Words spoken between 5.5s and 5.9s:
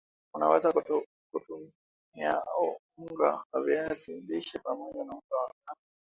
ngano